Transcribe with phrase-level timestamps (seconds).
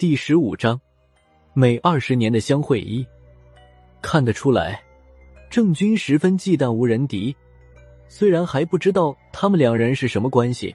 [0.00, 0.80] 第十五章，
[1.52, 3.06] 每二十年的相会一。
[4.00, 4.82] 看得出来，
[5.50, 7.36] 郑军十分忌惮吴仁迪。
[8.08, 10.74] 虽然还不知道他们两人是什么关系，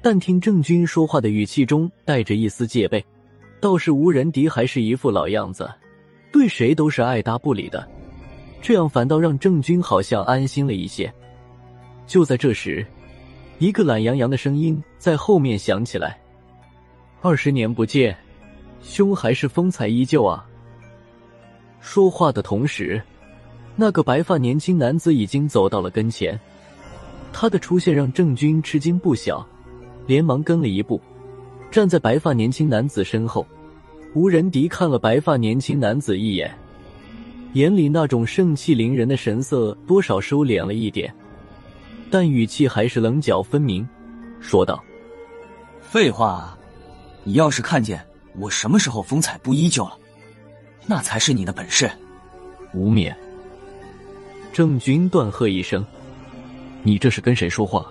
[0.00, 3.04] 但听郑军说话的语气中带着一丝戒备。
[3.60, 5.68] 倒是吴仁迪还是一副老样子，
[6.30, 7.84] 对谁都是爱答不理的。
[8.62, 11.12] 这样反倒让郑军好像安心了一些。
[12.06, 12.86] 就在这时，
[13.58, 16.16] 一个懒洋洋的声音在后面响起来
[17.22, 18.16] ：“二十年不见。”
[18.82, 20.46] 兄还是风采依旧啊！
[21.80, 23.00] 说话的同时，
[23.76, 26.38] 那个白发年轻男子已经走到了跟前。
[27.32, 29.46] 他的出现让郑军吃惊不小，
[30.06, 31.00] 连忙跟了一步，
[31.70, 33.46] 站在白发年轻男子身后。
[34.14, 36.56] 吴仁迪看了白发年轻男子一眼，
[37.52, 41.14] 眼里那种盛气凌人的神色多少收敛了一点，
[42.10, 43.86] 但语气还是棱角分明，
[44.40, 44.82] 说道
[45.82, 46.56] ：“废话，
[47.24, 48.02] 你要是看见……”
[48.38, 49.98] 我什么时候风采不依旧了？
[50.86, 51.90] 那才是你的本事。
[52.74, 53.16] 无冕，
[54.52, 55.84] 郑军断喝一声
[56.82, 57.86] ：“你这是跟谁说话？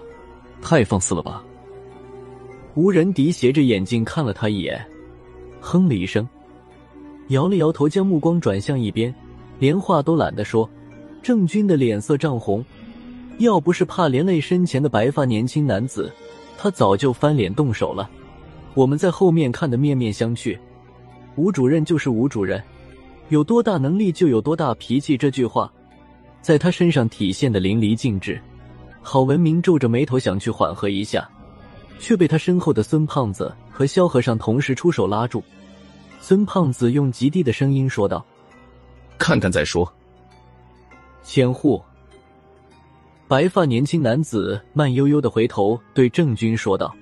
[0.62, 1.44] 太放肆了吧！”
[2.76, 4.86] 吴仁迪斜着眼睛看了他一眼，
[5.60, 6.28] 哼了一声，
[7.30, 9.14] 摇了摇头，将目光转向一边，
[9.60, 10.70] 连话都懒得说。
[11.24, 12.64] 郑军的脸色涨红，
[13.40, 16.14] 要不是怕连累身前的白发年轻男子，
[16.56, 18.08] 他早就翻脸动手了。
[18.76, 20.56] 我们在后面看得面面相觑。
[21.36, 22.62] 吴主任就是吴主任，
[23.30, 25.18] 有多大能力就有多大脾气。
[25.18, 25.72] 这句话
[26.42, 28.40] 在他身上体现的淋漓尽致。
[29.02, 31.30] 郝文明皱着眉头想去缓和一下，
[32.00, 35.44] 却被他身后的孙胖子和萧和尚同时出手拉住。
[36.20, 38.26] 孙胖子用极低的声音说道
[39.18, 39.90] ：“看看再说。”
[41.24, 41.82] 千户，
[43.28, 46.94] 白发年轻男子慢悠悠的回头对郑军说道。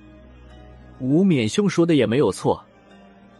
[1.00, 2.62] 吴冕兄说的也没有错，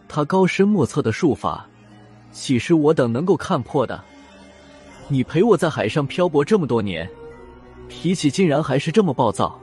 [0.07, 1.67] 他高深莫测的术法，
[2.31, 4.03] 岂是我等能够看破的？
[5.07, 7.09] 你陪我在海上漂泊这么多年，
[7.87, 9.59] 脾气竟然还是这么暴躁，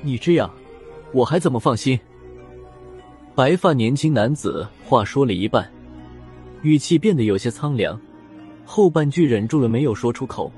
[0.00, 0.50] 你这样，
[1.12, 1.98] 我还怎么放心？
[3.34, 5.70] 白发年轻男子话说了一半，
[6.62, 7.98] 语气变得有些苍凉，
[8.64, 10.52] 后半句忍住了没有说出口。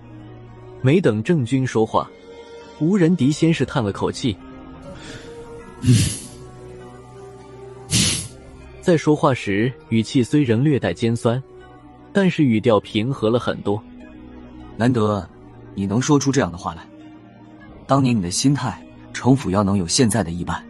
[0.80, 2.10] 没等郑军说话，
[2.80, 4.36] 吴仁迪先是叹了口气。
[8.84, 11.42] 在说话时，语气虽仍略带尖酸，
[12.12, 13.82] 但是语调平和了很多。
[14.76, 15.26] 难得
[15.74, 16.86] 你能说出这样的话来。
[17.86, 20.62] 当年你的心态，城府要能有现在的一半，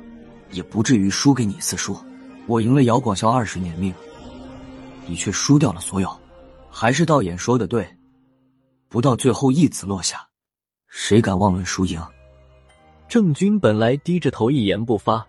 [0.52, 1.96] 也不至于输给你四叔。
[2.46, 3.92] 我赢了姚广孝二十年命，
[5.08, 6.08] 你却输掉了所有。
[6.70, 7.84] 还是道演说的对，
[8.88, 10.24] 不到最后一子落下，
[10.86, 12.00] 谁敢妄论输赢？
[13.08, 15.26] 郑军本来低着头一言不发，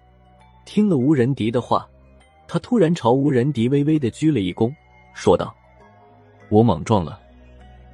[0.68, 1.84] 听了吴仁迪的话。
[2.48, 4.74] 他突然朝吴仁迪微微的鞠了一躬，
[5.14, 5.56] 说道
[6.50, 7.20] ：“我莽撞了，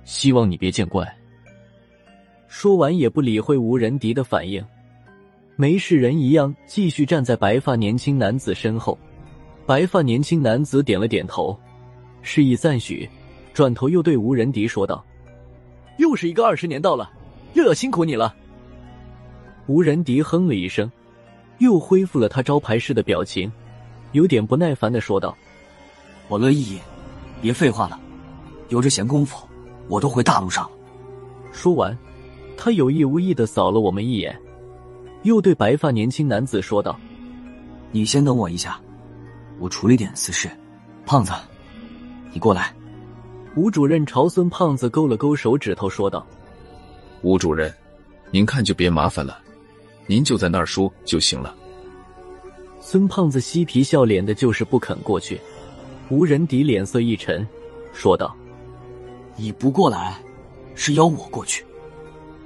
[0.03, 1.07] 希望你别见怪。”
[2.47, 4.63] 说完也不理会吴仁迪的反应，
[5.55, 8.97] 没事人一样继续站在白发年轻男子身后。
[9.65, 11.57] 白发年轻男子点了点头，
[12.21, 13.09] 示意赞许，
[13.53, 15.05] 转头又对吴仁迪说道
[15.97, 17.09] ：“又是一个二十年到了，
[17.53, 18.35] 又要辛苦你了。”
[19.67, 20.91] 吴仁迪哼了一声，
[21.59, 23.49] 又恢复了他招牌式的表情。
[24.11, 25.37] 有点不耐烦的说道
[26.27, 26.79] ：“我乐意，
[27.41, 27.99] 别废话了，
[28.69, 29.47] 有这闲工夫，
[29.87, 30.71] 我都回大路上了。”
[31.51, 31.97] 说完，
[32.57, 34.37] 他有意无意的扫了我们一眼，
[35.23, 36.99] 又对白发年轻男子说道
[37.91, 38.79] ：“你先等我一下，
[39.59, 40.49] 我处理点私事。
[41.05, 41.31] 胖子，
[42.31, 42.73] 你过来。”
[43.53, 46.25] 吴主任朝孙胖子勾了勾手指头，说道
[47.21, 47.69] ：“吴主任，
[48.29, 49.39] 您看就别麻烦了，
[50.07, 51.53] 您就在那儿说就行了。”
[52.91, 55.39] 孙胖子嬉皮笑脸的，就是不肯过去。
[56.09, 57.47] 吴仁迪脸色一沉，
[57.93, 58.35] 说道
[59.37, 60.21] ：“你不过来，
[60.75, 61.63] 是邀我过去？”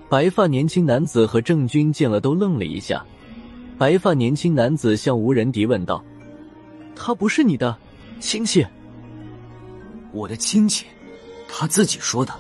[0.08, 3.04] 白发年轻男子和郑军见了都愣了一下。
[3.76, 6.06] 白发年轻男子向吴仁迪问道
[6.96, 7.76] ：“他不是你的
[8.20, 8.64] 亲戚
[10.14, 10.86] ？”“我的亲戚，
[11.48, 12.32] 他自己说的。”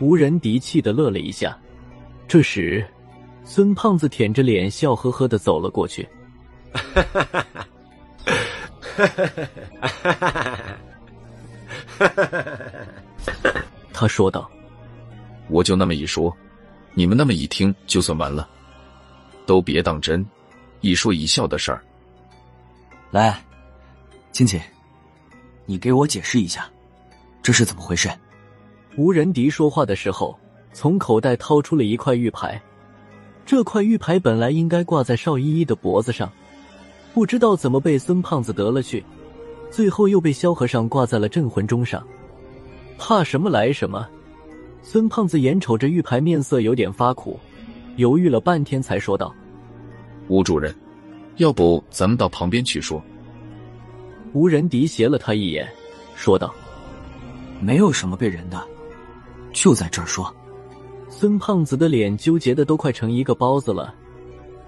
[0.00, 1.58] 吴仁迪气得乐了一下。
[2.28, 2.86] 这时，
[3.42, 6.06] 孙胖子舔着脸笑呵呵的走了过去。
[13.92, 14.48] 他说道
[15.48, 16.34] ：“我就那么一说，
[16.94, 18.48] 你们那么一听就算完了，
[19.46, 20.24] 都别当真，
[20.80, 21.82] 一说一笑的事儿。
[23.10, 23.42] 来，
[24.32, 24.60] 亲戚，
[25.64, 26.68] 你给我解释一下，
[27.42, 28.08] 这是怎么回事？”
[28.96, 30.38] 吴仁迪说话的时候，
[30.72, 32.60] 从口袋掏出了一块玉牌，
[33.44, 36.32] 这块玉牌本来应该挂在邵依依的脖子上。
[37.16, 39.02] 不知道怎么被孙胖子得了去，
[39.70, 42.06] 最后又被萧和尚挂在了镇魂钟上。
[42.98, 44.06] 怕什么来什么。
[44.82, 47.40] 孙胖子眼瞅着玉牌，面色有点发苦，
[47.96, 49.34] 犹豫了半天，才说道
[50.28, 50.74] ：“吴主任，
[51.36, 53.02] 要不咱们到旁边去说。”
[54.34, 55.66] 吴仁迪斜了他一眼，
[56.14, 56.54] 说道
[57.62, 58.62] ：“没有什么被人的，
[59.54, 60.30] 就在这儿说。”
[61.08, 63.94] 孙胖子的脸纠结的都快成一个包子了。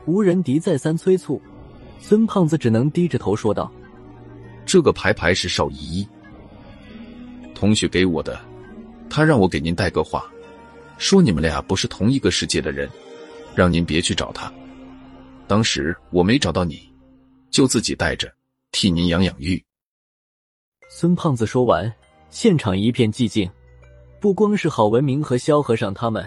[0.07, 1.39] 吴仁迪再三催促，
[2.01, 3.71] 孙胖子只能低着头说道
[4.65, 6.09] ：“这个牌牌是邵依依
[7.55, 8.41] 同学给我的，
[9.11, 10.25] 他让我给您带个话，
[10.97, 12.89] 说你们俩不是同一个世界的人，
[13.55, 14.53] 让您别去找他。
[15.47, 16.89] 当时我没找到你，
[17.51, 18.33] 就自己带着，
[18.71, 19.63] 替您养养育。”
[20.91, 21.93] 孙胖子说完，
[22.31, 23.51] 现场一片寂静，
[24.21, 26.27] 不光是郝文明和萧和尚他们。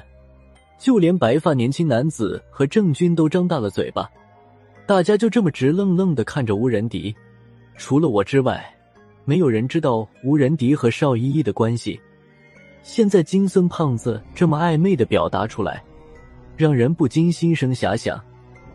[0.77, 4.09] 就连白发年轻男子和郑军都张大了嘴巴，
[4.91, 7.15] 大家就这么直愣愣的看着吴仁迪。
[7.77, 8.61] 除了我之外，
[9.23, 11.97] 没有人知道吴仁迪和邵依依的关系。
[12.83, 15.81] 现在金孙胖子这么暧昧的表达出来，
[16.57, 18.21] 让人不禁心生遐想。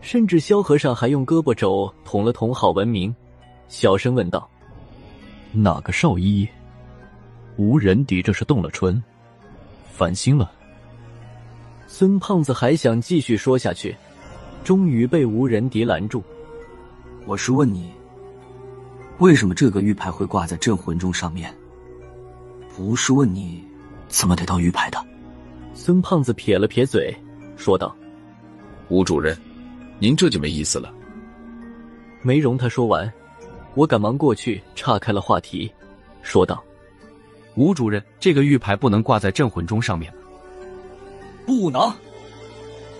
[0.01, 3.15] 甚至萧和尚还用胳膊肘捅了捅郝文明，
[3.67, 4.49] 小声问道
[5.53, 6.49] ：“哪个邵依依？
[7.57, 8.99] 吴仁迪这是动了春，
[9.93, 10.51] 烦心了？”
[11.85, 13.95] 孙胖子还想继续说下去，
[14.67, 16.21] 终于被吴仁迪拦住。
[17.25, 17.89] 我是问你，
[19.19, 21.55] 为什么这个玉牌会挂在镇魂钟上面？
[22.75, 23.63] 不是问你
[24.09, 25.01] 怎么得到玉牌的。
[25.73, 27.15] 孙胖子撇了撇嘴，
[27.55, 27.95] 说道
[28.91, 29.37] ：“吴主任，
[29.99, 30.93] 您这就没意思了。”
[32.21, 33.09] 没容他说完，
[33.73, 35.71] 我赶忙过去岔开了话题，
[36.21, 36.61] 说道
[37.55, 40.13] ：“吴主任，这个玉牌不能挂在镇魂钟上面。”
[41.47, 41.89] 不能！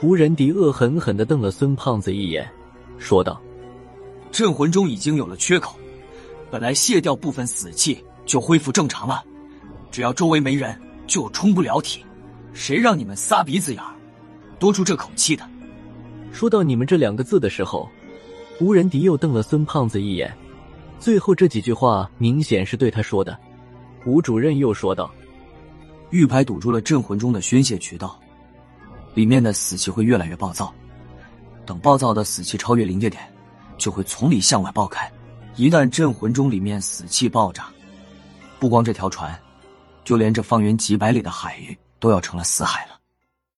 [0.04, 2.48] 吴仁迪恶狠狠的瞪了孙胖子一眼，
[3.00, 3.42] 说道
[4.32, 5.76] ：“镇魂钟已经有了缺口，
[6.52, 9.24] 本来卸掉部分死气就恢复正常了，
[9.90, 12.06] 只要周围没人，就冲不了体。
[12.54, 13.92] 谁让你们撒鼻子眼儿
[14.60, 15.44] 多出这口气的？”
[16.32, 17.90] 说到“你们”这两个字的时候，
[18.60, 20.32] 胡仁迪又瞪了孙胖子一眼。
[21.00, 23.36] 最后这几句话明显是对他说的。
[24.06, 25.12] 吴主任又说道
[26.12, 28.20] ：“玉牌堵住了镇魂钟的宣泄渠道。”
[29.18, 30.72] 里面的死气会越来越暴躁，
[31.66, 33.28] 等暴躁的死气超越临界点，
[33.76, 35.12] 就会从里向外爆开。
[35.56, 37.66] 一旦镇魂钟里面死气暴涨，
[38.60, 39.36] 不光这条船，
[40.04, 42.97] 就连这方圆几百里的海域都要成了死海了。